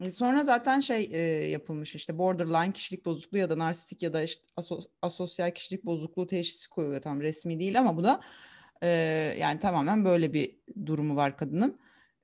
Ee, 0.00 0.10
sonra 0.10 0.44
zaten 0.44 0.80
şey 0.80 1.08
e, 1.12 1.18
yapılmış 1.48 1.94
işte 1.94 2.18
borderline 2.18 2.72
kişilik 2.72 3.04
bozukluğu 3.04 3.38
ya 3.38 3.50
da 3.50 3.58
narsistik 3.58 4.02
ya 4.02 4.12
da 4.12 4.22
işte 4.22 4.42
aso 4.56 4.80
asosyal 5.02 5.50
kişilik 5.50 5.84
bozukluğu 5.84 6.26
teşhisi 6.26 6.70
koyuyor. 6.70 7.02
Tam 7.02 7.20
resmi 7.20 7.60
değil 7.60 7.78
ama 7.78 7.96
bu 7.96 8.04
da 8.04 8.20
e, 8.82 8.88
yani 9.40 9.60
tamamen 9.60 10.04
böyle 10.04 10.32
bir 10.32 10.56
durumu 10.86 11.16
var 11.16 11.36
kadının. 11.36 11.78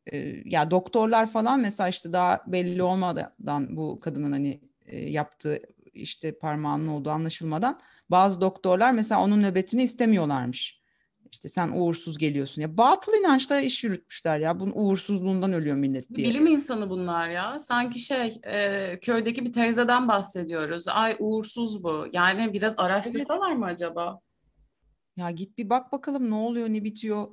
E, 0.06 0.18
ya 0.44 0.70
doktorlar 0.70 1.30
falan 1.30 1.60
mesela 1.60 1.88
işte 1.88 2.12
daha 2.12 2.44
belli 2.46 2.82
olmadan 2.82 3.76
bu 3.76 4.00
kadının 4.00 4.32
hani 4.32 4.60
e, 4.86 5.10
yaptığı 5.10 5.62
işte 5.92 6.38
parmağının 6.38 6.88
olduğu 6.88 7.10
anlaşılmadan 7.10 7.80
bazı 8.10 8.40
doktorlar 8.40 8.92
mesela 8.92 9.20
onun 9.20 9.42
nöbetini 9.42 9.82
istemiyorlarmış. 9.82 10.81
İşte 11.32 11.48
sen 11.48 11.68
uğursuz 11.74 12.18
geliyorsun. 12.18 12.62
Ya 12.62 12.76
batıl 12.76 13.12
inançla 13.12 13.60
iş 13.60 13.84
yürütmüşler 13.84 14.38
ya. 14.38 14.60
Bunun 14.60 14.72
uğursuzluğundan 14.74 15.52
ölüyor 15.52 15.76
millet 15.76 16.14
diye. 16.14 16.28
Bilim 16.28 16.46
insanı 16.46 16.90
bunlar 16.90 17.28
ya. 17.28 17.58
Sanki 17.58 17.98
şey 17.98 18.40
e, 18.44 18.98
köydeki 19.00 19.44
bir 19.44 19.52
teyzeden 19.52 20.08
bahsediyoruz. 20.08 20.88
Ay 20.88 21.16
uğursuz 21.18 21.84
bu. 21.84 22.06
Yani 22.12 22.52
biraz 22.52 22.74
araştırsalar 22.76 23.48
evet. 23.48 23.58
mı 23.58 23.64
acaba? 23.64 24.20
Ya 25.16 25.30
git 25.30 25.58
bir 25.58 25.70
bak 25.70 25.92
bakalım 25.92 26.30
ne 26.30 26.34
oluyor 26.34 26.68
ne 26.68 26.84
bitiyor. 26.84 27.28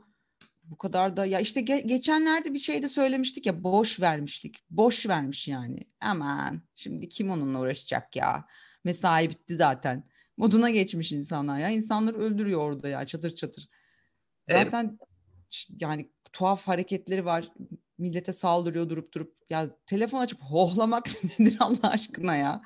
Bu 0.63 0.77
kadar 0.77 1.18
da 1.18 1.25
ya 1.25 1.39
işte 1.39 1.62
ge- 1.62 1.88
geçenlerde 1.88 2.53
bir 2.53 2.60
şey 2.60 2.84
de 2.84 2.88
söylemiştik 2.88 3.46
ya 3.46 3.63
boş 3.63 4.01
vermiştik. 4.01 4.58
Boş 4.70 5.08
vermiş 5.08 5.48
yani. 5.48 5.79
Aman 6.01 6.62
şimdi 6.75 7.10
kim 7.10 7.29
onunla 7.29 7.60
uğraşacak 7.60 8.15
ya? 8.15 8.46
Mesai 8.84 9.29
bitti 9.29 9.56
zaten. 9.56 10.03
Moduna 10.38 10.70
geçmiş 10.70 11.12
insanlar 11.12 11.60
ya. 11.60 11.70
İnsanları 11.70 12.18
öldürüyor 12.18 12.60
orada 12.60 12.89
ya 12.89 13.06
çatır 13.06 13.36
çatır. 13.36 13.70
Zaten 14.50 14.86
evet. 14.86 15.68
yani 15.79 16.10
tuhaf 16.34 16.68
hareketleri 16.68 17.25
var. 17.25 17.51
Millete 17.98 18.34
saldırıyor 18.34 18.89
durup 18.89 19.13
durup. 19.13 19.36
Ya 19.50 19.70
telefon 19.86 20.20
açıp 20.20 20.41
hohlamak 20.41 21.06
nedir 21.39 21.58
Allah 21.60 21.91
aşkına 21.91 22.36
ya? 22.36 22.62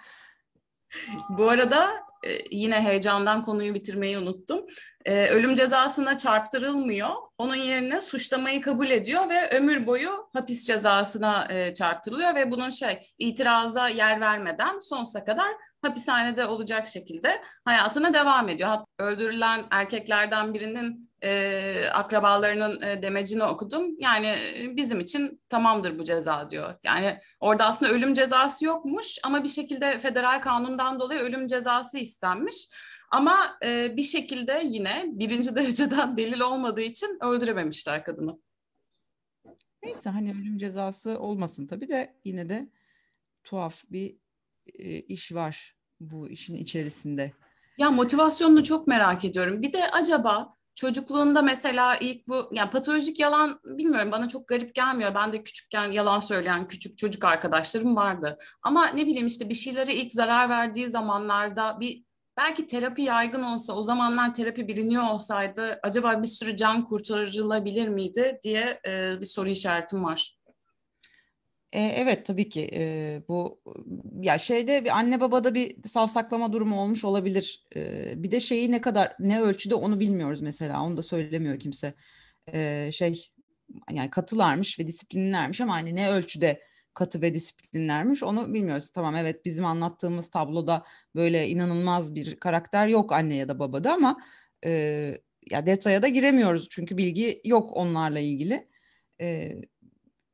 Bu 1.29 1.49
arada 1.49 2.03
e, 2.27 2.29
yine 2.51 2.81
heyecandan 2.81 3.43
konuyu 3.43 3.73
bitirmeyi 3.73 4.17
unuttum. 4.17 4.65
E, 5.05 5.27
ölüm 5.27 5.55
cezasına 5.55 6.17
çarptırılmıyor. 6.17 7.09
Onun 7.37 7.55
yerine 7.55 8.01
suçlamayı 8.01 8.61
kabul 8.61 8.89
ediyor 8.89 9.29
ve 9.29 9.49
ömür 9.49 9.87
boyu 9.87 10.29
hapis 10.33 10.67
cezasına 10.67 11.47
e, 11.51 11.73
çarptırılıyor 11.73 12.35
ve 12.35 12.51
bunun 12.51 12.69
şey 12.69 13.13
itiraza 13.17 13.87
yer 13.87 14.21
vermeden 14.21 14.79
sonsuza 14.79 15.25
kadar 15.25 15.47
hapishanede 15.81 16.45
olacak 16.45 16.87
şekilde 16.87 17.41
hayatına 17.65 18.13
devam 18.13 18.49
ediyor. 18.49 18.77
Öldürülen 18.99 19.65
erkeklerden 19.71 20.53
birinin 20.53 21.12
e, 21.23 21.85
akrabalarının 21.93 22.81
e, 22.81 23.01
demecini 23.01 23.43
okudum. 23.43 23.99
Yani 23.99 24.27
e, 24.27 24.75
bizim 24.77 24.99
için 24.99 25.41
tamamdır 25.49 25.99
bu 25.99 26.03
ceza 26.03 26.49
diyor. 26.49 26.75
Yani 26.83 27.19
orada 27.39 27.65
aslında 27.65 27.91
ölüm 27.91 28.13
cezası 28.13 28.65
yokmuş 28.65 29.17
ama 29.23 29.43
bir 29.43 29.49
şekilde 29.49 29.99
federal 29.99 30.41
kanundan 30.41 30.99
dolayı 30.99 31.19
ölüm 31.19 31.47
cezası 31.47 31.97
istenmiş. 31.97 32.69
Ama 33.11 33.57
e, 33.65 33.97
bir 33.97 34.01
şekilde 34.01 34.61
yine 34.65 35.03
birinci 35.07 35.55
dereceden 35.55 36.17
delil 36.17 36.39
olmadığı 36.39 36.81
için 36.81 37.17
öldürememişler 37.21 38.03
kadını. 38.03 38.39
Neyse 39.83 40.09
hani 40.09 40.31
ölüm 40.31 40.57
cezası 40.57 41.19
olmasın 41.19 41.67
tabii 41.67 41.89
de 41.89 42.15
yine 42.25 42.49
de 42.49 42.69
tuhaf 43.43 43.83
bir 43.89 44.15
e, 44.73 44.99
iş 44.99 45.31
var 45.33 45.75
bu 45.99 46.29
işin 46.29 46.55
içerisinde. 46.55 47.31
Ya 47.77 47.91
motivasyonunu 47.91 48.63
çok 48.63 48.87
merak 48.87 49.25
ediyorum. 49.25 49.61
Bir 49.61 49.73
de 49.73 49.87
acaba 49.91 50.55
Çocukluğunda 50.75 51.41
mesela 51.41 51.95
ilk 51.95 52.27
bu 52.27 52.49
yani 52.51 52.71
patolojik 52.71 53.19
yalan 53.19 53.59
bilmiyorum 53.63 54.11
bana 54.11 54.27
çok 54.27 54.47
garip 54.47 54.75
gelmiyor. 54.75 55.15
Ben 55.15 55.33
de 55.33 55.43
küçükken 55.43 55.91
yalan 55.91 56.19
söyleyen 56.19 56.67
küçük 56.67 56.97
çocuk 56.97 57.23
arkadaşlarım 57.23 57.95
vardı. 57.95 58.37
Ama 58.63 58.87
ne 58.87 59.05
bileyim 59.05 59.27
işte 59.27 59.49
bir 59.49 59.53
şeylere 59.53 59.95
ilk 59.95 60.13
zarar 60.13 60.49
verdiği 60.49 60.89
zamanlarda 60.89 61.79
bir 61.79 62.03
belki 62.37 62.67
terapi 62.67 63.01
yaygın 63.01 63.43
olsa 63.43 63.73
o 63.73 63.81
zamanlar 63.81 64.33
terapi 64.33 64.67
biliniyor 64.67 65.03
olsaydı 65.03 65.79
acaba 65.83 66.23
bir 66.23 66.27
sürü 66.27 66.55
can 66.55 66.83
kurtarılabilir 66.83 67.87
miydi 67.87 68.39
diye 68.43 68.79
e, 68.87 69.21
bir 69.21 69.25
soru 69.25 69.49
işaretim 69.49 70.03
var. 70.03 70.37
E, 71.73 71.81
evet 71.81 72.25
tabii 72.25 72.49
ki 72.49 72.69
e, 72.73 73.21
bu 73.27 73.61
ya 74.21 74.37
şeyde 74.37 74.85
bir 74.85 74.97
anne 74.97 75.21
babada 75.21 75.55
bir 75.55 75.75
savsaklama 75.87 76.53
durumu 76.53 76.81
olmuş 76.81 77.05
olabilir. 77.05 77.63
E, 77.75 78.13
bir 78.23 78.31
de 78.31 78.39
şeyi 78.39 78.71
ne 78.71 78.81
kadar 78.81 79.15
ne 79.19 79.41
ölçüde 79.41 79.75
onu 79.75 79.99
bilmiyoruz 79.99 80.41
mesela 80.41 80.83
onu 80.83 80.97
da 80.97 81.01
söylemiyor 81.03 81.59
kimse. 81.59 81.93
E, 82.53 82.89
şey 82.93 83.29
yani 83.91 84.09
katılarmış 84.09 84.79
ve 84.79 84.87
disiplinlermiş 84.87 85.61
ama 85.61 85.73
hani 85.73 85.95
ne 85.95 86.09
ölçüde 86.09 86.61
katı 86.93 87.21
ve 87.21 87.33
disiplinlermiş 87.33 88.23
onu 88.23 88.53
bilmiyoruz. 88.53 88.89
Tamam 88.91 89.15
evet 89.15 89.45
bizim 89.45 89.65
anlattığımız 89.65 90.31
tabloda 90.31 90.83
böyle 91.15 91.47
inanılmaz 91.47 92.15
bir 92.15 92.35
karakter 92.35 92.87
yok 92.87 93.11
anne 93.11 93.35
ya 93.35 93.49
da 93.49 93.59
babada 93.59 93.93
ama 93.93 94.17
e, 94.65 94.71
ya 95.51 95.65
detaya 95.65 96.01
da 96.01 96.07
giremiyoruz 96.07 96.67
çünkü 96.69 96.97
bilgi 96.97 97.41
yok 97.45 97.77
onlarla 97.77 98.19
ilgili. 98.19 98.67
E, 99.21 99.55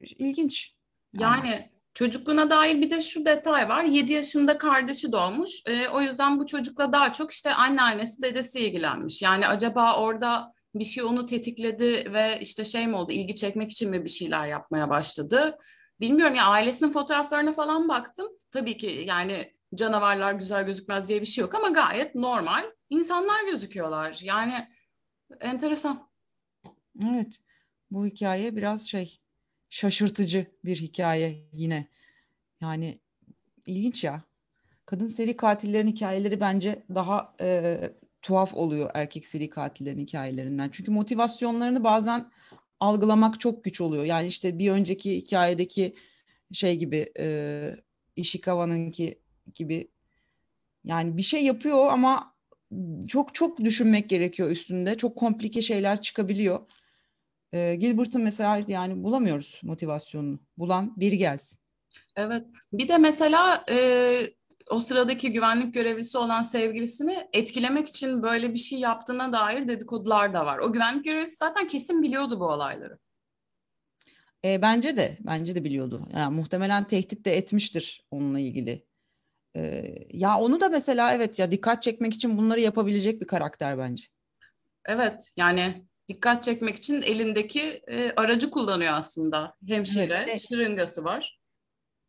ilginç. 0.02 0.79
Yani 1.14 1.70
çocukluğuna 1.94 2.50
dair 2.50 2.82
bir 2.82 2.90
de 2.90 3.02
şu 3.02 3.26
detay 3.26 3.70
var. 3.70 3.84
7 3.84 4.14
yaşında 4.14 4.58
kardeşi 4.58 5.12
doğmuş. 5.12 5.52
E, 5.66 5.88
o 5.88 6.02
yüzden 6.02 6.40
bu 6.40 6.46
çocukla 6.46 6.94
daha 6.94 7.14
çok 7.14 7.32
işte 7.32 7.54
anneannesi, 7.54 8.22
dedesi 8.22 8.60
ilgilenmiş. 8.60 9.22
Yani 9.22 9.48
acaba 9.48 9.96
orada 9.96 10.54
bir 10.76 10.84
şey 10.84 11.04
onu 11.04 11.26
tetikledi 11.26 12.14
ve 12.14 12.40
işte 12.42 12.66
şey 12.66 12.88
mi 12.88 12.96
oldu, 12.96 13.12
ilgi 13.12 13.36
çekmek 13.36 13.72
için 13.72 13.90
mi 13.90 14.04
bir 14.04 14.10
şeyler 14.10 14.48
yapmaya 14.48 14.90
başladı? 14.90 15.58
Bilmiyorum 16.00 16.36
ya 16.36 16.46
ailesinin 16.46 16.92
fotoğraflarına 16.92 17.54
falan 17.54 17.90
baktım. 17.90 18.28
Tabii 18.52 18.78
ki 18.78 19.04
yani 19.08 19.54
canavarlar 19.76 20.34
güzel 20.34 20.66
gözükmez 20.66 21.10
diye 21.10 21.22
bir 21.22 21.26
şey 21.26 21.42
yok 21.42 21.56
ama 21.56 21.70
gayet 21.70 22.16
normal 22.16 22.64
insanlar 22.90 23.46
gözüküyorlar. 23.52 24.20
Yani 24.24 24.68
enteresan. 25.40 26.10
Evet. 27.06 27.40
Bu 27.92 28.06
hikaye 28.06 28.56
biraz 28.56 28.88
şey 28.88 29.20
şaşırtıcı 29.70 30.46
bir 30.66 30.76
hikaye 30.76 31.44
yine. 31.54 31.88
Yani 32.62 33.00
ilginç 33.66 34.04
ya. 34.04 34.24
Kadın 34.86 35.08
seri 35.08 35.38
katillerin 35.38 35.88
hikayeleri 35.88 36.40
bence 36.40 36.84
daha 36.96 37.36
e, 37.42 37.80
tuhaf 38.22 38.54
oluyor 38.56 38.92
erkek 38.94 39.28
seri 39.28 39.50
katillerin 39.50 40.00
hikayelerinden. 40.00 40.70
Çünkü 40.72 40.92
motivasyonlarını 40.92 41.84
bazen 41.84 42.32
algılamak 42.80 43.40
çok 43.40 43.64
güç 43.64 43.82
oluyor. 43.82 44.04
Yani 44.04 44.28
işte 44.28 44.60
bir 44.60 44.72
önceki 44.72 45.16
hikayedeki 45.16 45.96
şey 46.54 46.76
gibi 46.76 47.12
e, 47.20 47.76
Ishikawa'nınki 48.16 49.20
gibi 49.54 49.88
yani 50.84 51.18
bir 51.18 51.22
şey 51.22 51.46
yapıyor 51.46 51.88
ama 51.92 52.36
çok 53.08 53.36
çok 53.36 53.60
düşünmek 53.60 54.10
gerekiyor 54.10 54.50
üstünde. 54.50 54.98
Çok 54.98 55.16
komplike 55.16 55.62
şeyler 55.62 56.02
çıkabiliyor. 56.02 56.60
E, 57.54 57.76
Gilbert'ın 57.76 58.22
mesela 58.22 58.60
yani 58.68 59.04
bulamıyoruz 59.04 59.62
motivasyonunu. 59.64 60.40
Bulan 60.58 60.94
biri 60.98 61.18
gelsin. 61.18 61.60
Evet. 62.16 62.48
Bir 62.74 62.88
de 62.88 62.98
mesela 62.98 63.64
e, 63.70 63.78
o 64.70 64.80
sıradaki 64.80 65.32
güvenlik 65.32 65.74
görevlisi 65.74 66.18
olan 66.18 66.44
sevgilisini 66.44 67.28
etkilemek 67.34 67.88
için 67.88 68.24
böyle 68.24 68.54
bir 68.54 68.60
şey 68.60 68.80
yaptığına 68.80 69.34
dair 69.34 69.68
dedikodular 69.68 70.34
da 70.34 70.46
var. 70.46 70.60
O 70.60 70.74
güvenlik 70.74 71.06
görevlisi 71.06 71.36
zaten 71.36 71.68
kesin 71.68 72.02
biliyordu 72.02 72.40
bu 72.40 72.46
olayları. 72.46 73.00
E, 74.46 74.62
bence 74.62 74.98
de, 74.98 75.18
bence 75.20 75.56
de 75.56 75.64
biliyordu. 75.64 76.08
Yani 76.14 76.36
muhtemelen 76.36 76.88
tehdit 76.88 77.26
de 77.26 77.38
etmiştir 77.38 78.06
onunla 78.12 78.40
ilgili. 78.40 78.86
E, 79.56 79.94
ya 80.10 80.38
onu 80.38 80.60
da 80.60 80.70
mesela 80.70 81.14
evet 81.14 81.40
ya 81.40 81.52
dikkat 81.52 81.84
çekmek 81.84 82.14
için 82.14 82.38
bunları 82.38 82.60
yapabilecek 82.60 83.22
bir 83.22 83.28
karakter 83.28 83.78
bence. 83.78 84.04
Evet, 84.86 85.34
yani 85.38 85.89
dikkat 86.10 86.44
çekmek 86.44 86.76
için 86.76 87.02
elindeki 87.02 87.82
e, 87.88 88.12
aracı 88.18 88.50
kullanıyor 88.52 88.94
aslında. 88.94 89.56
Hemşire, 89.68 90.26
evet. 90.30 90.48
şırıngası 90.50 91.04
var. 91.04 91.40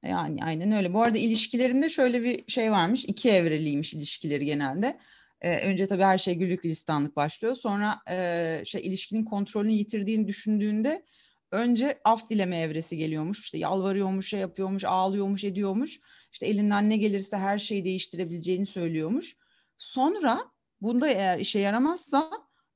Yani 0.04 0.45
aynen 0.45 0.73
öyle. 0.73 0.95
Bu 0.95 1.02
arada 1.02 1.19
ilişkilerinde 1.19 1.88
şöyle 1.88 2.23
bir 2.23 2.52
şey 2.52 2.73
varmış. 2.73 3.04
İki 3.04 3.30
evreliymiş 3.30 3.95
ilişkileri 3.95 4.45
genelde. 4.45 4.99
Ee, 5.40 5.61
önce 5.61 5.87
tabii 5.87 6.02
her 6.02 6.19
şey 6.19 6.35
güllük 6.35 6.62
gülistanlık 6.62 7.16
başlıyor. 7.16 7.54
Sonra 7.54 7.99
e, 8.11 8.62
şey 8.64 8.80
ilişkinin 8.87 9.25
kontrolünü 9.25 9.73
yitirdiğini 9.73 10.28
düşündüğünde 10.28 11.04
önce 11.52 12.00
af 12.04 12.30
dileme 12.30 12.59
evresi 12.59 12.97
geliyormuş. 12.97 13.40
İşte 13.40 13.59
yalvarıyormuş, 13.59 14.28
şey 14.28 14.40
yapıyormuş, 14.40 14.85
ağlıyormuş, 14.85 15.45
ediyormuş. 15.45 16.00
İşte 16.33 16.47
elinden 16.47 16.90
ne 16.90 16.97
gelirse 16.97 17.37
her 17.37 17.59
şeyi 17.59 17.85
değiştirebileceğini 17.85 18.66
söylüyormuş. 18.66 19.37
Sonra 19.78 20.40
bunda 20.80 21.09
eğer 21.09 21.38
işe 21.38 21.59
yaramazsa 21.59 22.30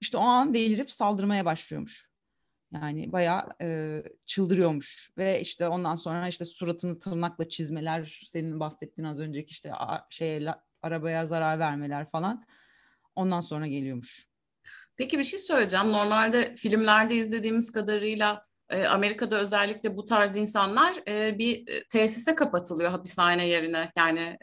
işte 0.04 0.16
o 0.18 0.20
an 0.20 0.54
delirip 0.54 0.90
saldırmaya 0.90 1.44
başlıyormuş. 1.44 2.10
Yani 2.72 3.12
bayağı 3.12 3.48
e, 3.60 4.02
çıldırıyormuş 4.26 5.12
ve 5.18 5.40
işte 5.40 5.68
ondan 5.68 5.94
sonra 5.94 6.28
işte 6.28 6.44
suratını 6.44 6.98
tırnakla 6.98 7.48
çizmeler, 7.48 8.22
senin 8.26 8.60
bahsettiğin 8.60 9.08
az 9.08 9.20
önceki 9.20 9.50
işte 9.50 9.72
şeye 10.10 10.54
arabaya 10.82 11.26
zarar 11.26 11.58
vermeler 11.58 12.06
falan 12.06 12.44
ondan 13.14 13.40
sonra 13.40 13.66
geliyormuş. 13.66 14.28
Peki 14.96 15.18
bir 15.18 15.24
şey 15.24 15.38
söyleyeceğim. 15.38 15.92
Normalde 15.92 16.54
filmlerde 16.54 17.14
izlediğimiz 17.14 17.72
kadarıyla 17.72 18.46
e, 18.70 18.86
Amerika'da 18.86 19.40
özellikle 19.40 19.96
bu 19.96 20.04
tarz 20.04 20.36
insanlar 20.36 21.02
e, 21.08 21.38
bir 21.38 21.68
e, 21.68 21.84
tesise 21.88 22.34
kapatılıyor 22.34 22.90
hapishane 22.90 23.46
yerine. 23.46 23.90
Yani 23.96 24.36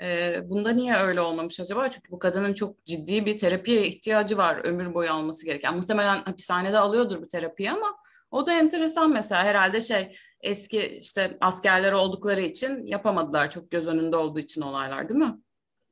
bunda 0.50 0.72
niye 0.72 0.96
öyle 0.96 1.22
olmamış 1.22 1.60
acaba? 1.60 1.90
Çünkü 1.90 2.12
bu 2.12 2.20
kadının 2.20 2.54
çok 2.54 2.86
ciddi 2.86 3.26
bir 3.26 3.38
terapiye 3.38 3.88
ihtiyacı 3.88 4.38
var 4.38 4.62
ömür 4.64 4.94
boyu 4.94 5.12
alması 5.12 5.46
gereken. 5.46 5.76
Muhtemelen 5.76 6.24
hapishanede 6.24 6.80
alıyordur 6.80 7.22
bu 7.22 7.28
terapiyi 7.28 7.72
ama 7.72 7.98
o 8.32 8.48
da 8.48 8.54
enteresan 8.54 9.12
mesela 9.12 9.44
herhalde 9.44 9.82
şey 9.82 10.16
eski 10.42 10.88
işte 10.88 11.38
askerler 11.42 11.92
oldukları 11.92 12.42
için 12.42 12.88
yapamadılar 12.88 13.52
çok 13.52 13.72
göz 13.72 13.88
önünde 13.88 14.16
olduğu 14.16 14.40
için 14.40 14.62
olaylar 14.62 15.10
değil 15.10 15.20
mi? 15.20 15.38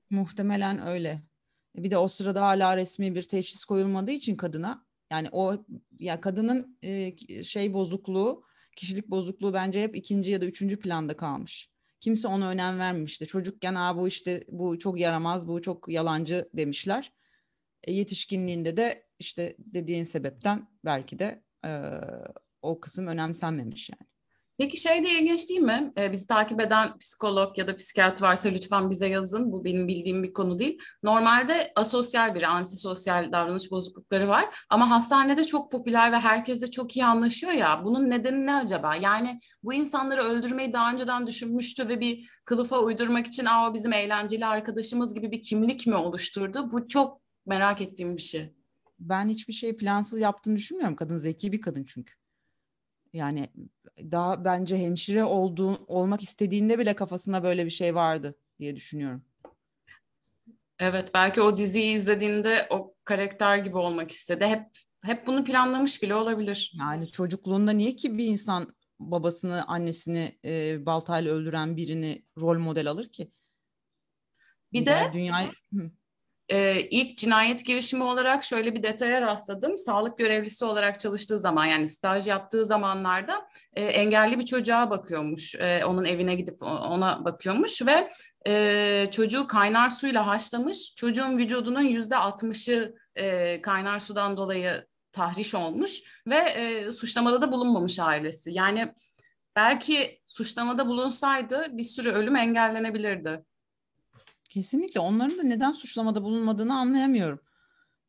Muhtemelen 0.10 0.88
öyle. 0.88 1.22
Bir 1.76 1.92
de 1.92 1.98
o 1.98 2.08
sırada 2.08 2.42
hala 2.42 2.78
resmi 2.78 3.16
bir 3.16 3.24
teşhis 3.24 3.66
koyulmadığı 3.66 4.12
için 4.12 4.36
kadına 4.36 4.86
yani 5.12 5.30
o 5.32 5.66
ya 6.00 6.22
kadının 6.22 6.78
e, 6.82 7.44
şey 7.44 7.74
bozukluğu, 7.74 8.44
kişilik 8.76 9.08
bozukluğu 9.10 9.54
bence 9.54 9.82
hep 9.84 9.96
ikinci 9.96 10.32
ya 10.32 10.42
da 10.42 10.46
üçüncü 10.46 10.80
planda 10.80 11.18
kalmış. 11.18 11.70
Kimse 12.00 12.28
ona 12.28 12.50
önem 12.50 12.80
vermemişti. 12.80 13.26
Çocukken 13.28 13.76
Aa, 13.76 13.98
bu 13.98 14.08
işte 14.08 14.46
bu 14.48 14.80
çok 14.80 15.00
yaramaz, 15.00 15.48
bu 15.48 15.62
çok 15.62 15.90
yalancı 15.90 16.50
demişler. 16.54 17.14
E, 17.84 17.94
yetişkinliğinde 17.94 18.78
de 18.78 19.08
işte 19.20 19.56
dediğin 19.60 20.04
sebepten 20.04 20.68
belki 20.86 21.20
de 21.20 21.44
e, 21.66 21.92
o 22.62 22.80
kısım 22.80 23.08
önemsenmemiş 23.08 23.90
yani. 23.90 24.09
Peki 24.60 24.78
şey 24.78 25.06
de 25.06 25.10
ilginç 25.10 25.50
değil 25.50 25.60
mi? 25.60 25.94
Ee, 25.98 26.12
bizi 26.12 26.28
takip 26.28 26.62
eden 26.62 26.98
psikolog 26.98 27.58
ya 27.58 27.68
da 27.68 27.76
psikiyatr 27.76 28.22
varsa 28.22 28.50
lütfen 28.50 28.90
bize 28.90 29.08
yazın. 29.08 29.52
Bu 29.52 29.66
benim 29.66 29.88
bildiğim 29.88 30.24
bir 30.24 30.34
konu 30.34 30.60
değil. 30.60 30.80
Normalde 31.04 31.72
asosyal 31.76 32.36
biri, 32.36 32.48
antisosyal 32.48 33.32
davranış 33.32 33.72
bozuklukları 33.72 34.28
var. 34.28 34.46
Ama 34.70 34.90
hastanede 34.90 35.44
çok 35.44 35.72
popüler 35.72 36.12
ve 36.12 36.20
herkesle 36.20 36.72
çok 36.72 36.98
iyi 36.98 37.06
anlaşıyor 37.06 37.54
ya. 37.54 37.82
Bunun 37.84 38.10
nedeni 38.10 38.46
ne 38.46 38.54
acaba? 38.54 38.96
Yani 38.96 39.40
bu 39.64 39.74
insanları 39.74 40.22
öldürmeyi 40.24 40.74
daha 40.74 40.92
önceden 40.92 41.28
düşünmüştü 41.28 41.88
ve 41.88 42.00
bir 42.00 42.30
kılıfa 42.46 42.80
uydurmak 42.80 43.28
için 43.28 43.46
Aa, 43.46 43.74
bizim 43.74 43.94
eğlenceli 43.94 44.46
arkadaşımız 44.46 45.16
gibi 45.16 45.32
bir 45.32 45.42
kimlik 45.42 45.88
mi 45.88 45.96
oluşturdu? 45.96 46.72
Bu 46.72 46.88
çok 46.88 47.22
merak 47.46 47.82
ettiğim 47.82 48.18
bir 48.18 48.22
şey. 48.22 48.54
Ben 49.00 49.30
hiçbir 49.30 49.54
şey 49.54 49.78
plansız 49.78 50.20
yaptığını 50.20 50.56
düşünmüyorum. 50.56 50.96
Kadın 50.96 51.18
zeki 51.18 51.52
bir 51.52 51.62
kadın 51.62 51.84
çünkü. 51.84 52.19
Yani 53.14 53.50
daha 54.12 54.46
bence 54.46 54.78
hemşire 54.78 55.24
olduğu 55.24 55.86
olmak 55.88 56.24
istediğinde 56.24 56.80
bile 56.80 56.94
kafasında 56.94 57.44
böyle 57.44 57.66
bir 57.66 57.70
şey 57.70 57.96
vardı 57.96 58.36
diye 58.60 58.76
düşünüyorum. 58.76 59.24
Evet 60.80 61.12
belki 61.14 61.42
o 61.42 61.58
diziyi 61.58 61.96
izlediğinde 61.96 62.68
o 62.70 62.96
karakter 63.04 63.58
gibi 63.58 63.78
olmak 63.78 64.12
istedi. 64.12 64.46
Hep 64.46 64.68
hep 65.02 65.28
bunu 65.28 65.44
planlamış 65.44 66.02
bile 66.02 66.16
olabilir. 66.16 66.74
Yani 66.80 67.12
çocukluğunda 67.12 67.72
niye 67.72 67.96
ki 67.96 68.18
bir 68.18 68.26
insan 68.26 68.76
babasını, 69.00 69.68
annesini 69.68 70.40
e, 70.46 70.86
baltayla 70.86 71.34
öldüren 71.34 71.78
birini 71.78 72.26
rol 72.38 72.60
model 72.60 72.90
alır 72.90 73.10
ki? 73.10 73.32
Bir, 74.74 74.82
bir 74.82 74.86
de 74.86 75.10
dünya 75.14 75.52
e, 76.50 76.82
ilk 76.82 77.18
cinayet 77.18 77.66
girişimi 77.66 78.04
olarak 78.04 78.44
şöyle 78.44 78.76
bir 78.76 78.84
detaya 78.84 79.22
rastladım. 79.22 79.78
Sağlık 79.78 80.18
görevlisi 80.18 80.66
olarak 80.66 81.00
çalıştığı 81.00 81.40
zaman 81.40 81.66
yani 81.66 81.88
staj 81.88 82.28
yaptığı 82.28 82.66
zamanlarda 82.66 83.48
e, 83.74 83.86
engelli 83.86 84.40
bir 84.40 84.46
çocuğa 84.46 84.90
bakıyormuş. 84.90 85.56
E, 85.56 85.86
onun 85.86 86.06
evine 86.06 86.36
gidip 86.36 86.64
ona 86.64 87.26
bakıyormuş 87.26 87.82
ve 87.86 88.10
e, 88.48 89.12
çocuğu 89.12 89.48
kaynar 89.48 89.90
suyla 89.90 90.28
haşlamış. 90.28 90.96
Çocuğun 90.96 91.38
vücudunun 91.38 91.82
yüzde 91.82 92.16
altmışı 92.16 92.96
e, 93.16 93.62
kaynar 93.62 94.00
sudan 94.00 94.38
dolayı 94.38 94.86
tahriş 95.12 95.56
olmuş 95.56 96.00
ve 96.28 96.38
e, 96.38 96.92
suçlamada 96.92 97.42
da 97.42 97.52
bulunmamış 97.52 98.00
ailesi. 98.00 98.52
Yani 98.54 98.94
belki 99.56 100.22
suçlamada 100.26 100.88
bulunsaydı 100.88 101.68
bir 101.72 101.84
sürü 101.84 102.12
ölüm 102.12 102.36
engellenebilirdi. 102.36 103.44
Kesinlikle 104.50 105.00
onların 105.00 105.38
da 105.38 105.44
neden 105.44 105.72
suçlamada 105.72 106.24
bulunmadığını 106.24 106.80
anlayamıyorum. 106.80 107.40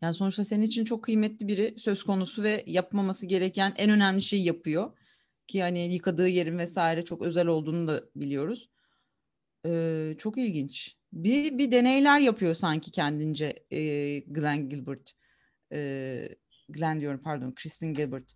Yani 0.03 0.15
sonuçta 0.15 0.45
senin 0.45 0.63
için 0.63 0.85
çok 0.85 1.05
kıymetli 1.05 1.49
biri 1.49 1.75
söz 1.79 2.03
konusu 2.03 2.43
ve 2.43 2.65
yapmaması 2.67 3.27
gereken 3.27 3.75
en 3.77 3.91
önemli 3.91 4.23
şeyi 4.23 4.45
yapıyor. 4.45 4.99
Ki 5.47 5.63
hani 5.63 5.95
yıkadığı 5.95 6.29
yerin 6.29 6.59
vesaire 6.59 7.03
çok 7.03 7.23
özel 7.23 7.47
olduğunu 7.47 7.89
da 7.89 8.03
biliyoruz. 8.17 8.71
Ee, 9.67 10.15
çok 10.19 10.39
ilginç. 10.39 10.97
Bir, 11.13 11.59
bir 11.59 11.73
deneyler 11.73 12.21
yapıyor 12.21 12.55
sanki 12.55 12.91
kendince 12.91 13.67
e, 13.71 14.19
Glenn 14.19 14.69
Gilbert. 14.69 15.13
E, 15.73 16.29
Glenn 16.69 17.01
diyorum 17.01 17.21
pardon, 17.25 17.53
Kristen 17.53 17.95
Gilbert. 17.95 18.33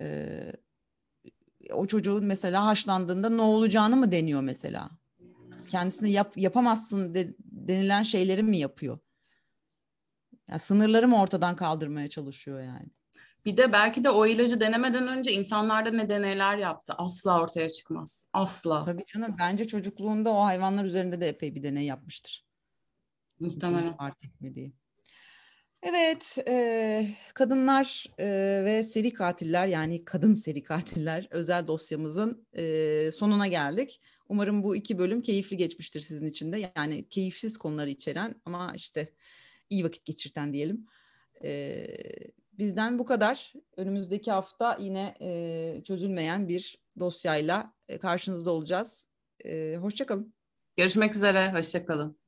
E, 0.00 0.52
o 1.72 1.86
çocuğun 1.86 2.24
mesela 2.24 2.66
haşlandığında 2.66 3.30
ne 3.30 3.42
olacağını 3.42 3.96
mı 3.96 4.12
deniyor 4.12 4.40
mesela? 4.40 4.90
Kendisini 5.70 6.10
yap, 6.10 6.32
yapamazsın 6.36 7.14
de, 7.14 7.34
denilen 7.38 8.02
şeyleri 8.02 8.42
mi 8.42 8.58
yapıyor? 8.58 8.98
Ya 10.48 10.58
sınırları 10.58 11.08
mı 11.08 11.20
ortadan 11.20 11.56
kaldırmaya 11.56 12.08
çalışıyor 12.08 12.60
yani? 12.60 12.90
Bir 13.46 13.56
de 13.56 13.72
belki 13.72 14.04
de 14.04 14.10
o 14.10 14.26
ilacı 14.26 14.60
denemeden 14.60 15.08
önce 15.08 15.32
insanlarda 15.32 15.90
ne 15.90 16.08
deneyler 16.08 16.56
yaptı. 16.56 16.94
Asla 16.98 17.40
ortaya 17.40 17.70
çıkmaz. 17.70 18.28
Asla. 18.32 18.82
Tabii 18.82 19.04
canım. 19.14 19.36
Bence 19.38 19.66
çocukluğunda 19.66 20.30
o 20.30 20.44
hayvanlar 20.44 20.84
üzerinde 20.84 21.20
de 21.20 21.28
epey 21.28 21.54
bir 21.54 21.62
deney 21.62 21.84
yapmıştır. 21.84 22.46
Muhtemelen. 23.40 23.96
Fark 23.96 24.24
etmediği. 24.24 24.72
Evet, 25.82 26.38
e, 26.48 27.06
kadınlar 27.34 28.06
e, 28.18 28.26
ve 28.64 28.84
seri 28.84 29.12
katiller 29.12 29.66
yani 29.66 30.04
kadın 30.04 30.34
seri 30.34 30.62
katiller 30.62 31.28
özel 31.30 31.66
dosyamızın 31.66 32.46
e, 32.52 33.10
sonuna 33.12 33.46
geldik. 33.46 34.00
Umarım 34.28 34.62
bu 34.62 34.76
iki 34.76 34.98
bölüm 34.98 35.22
keyifli 35.22 35.56
geçmiştir 35.56 36.00
sizin 36.00 36.26
için 36.26 36.52
de. 36.52 36.70
Yani 36.76 37.08
keyifsiz 37.08 37.56
konuları 37.56 37.90
içeren 37.90 38.34
ama 38.44 38.72
işte 38.76 39.08
iyi 39.70 39.84
vakit 39.84 40.04
geçirten 40.04 40.52
diyelim. 40.52 40.86
E, 41.44 41.86
bizden 42.52 42.98
bu 42.98 43.04
kadar. 43.04 43.52
Önümüzdeki 43.76 44.30
hafta 44.30 44.76
yine 44.80 45.14
e, 45.20 45.82
çözülmeyen 45.84 46.48
bir 46.48 46.78
dosyayla 47.00 47.74
e, 47.88 47.98
karşınızda 47.98 48.50
olacağız. 48.50 49.08
E, 49.44 49.76
Hoşçakalın. 49.80 50.34
Görüşmek 50.76 51.16
üzere, 51.16 51.52
hoşçakalın. 51.52 52.25